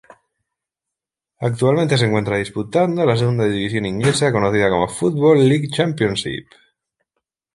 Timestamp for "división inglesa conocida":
3.45-4.67